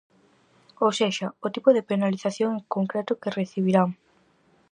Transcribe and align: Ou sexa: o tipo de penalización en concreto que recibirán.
Ou 0.83 0.91
sexa: 0.99 1.27
o 1.45 1.47
tipo 1.55 1.69
de 1.75 1.85
penalización 1.91 2.49
en 2.59 2.63
concreto 2.75 3.19
que 3.21 3.33
recibirán. 3.39 3.89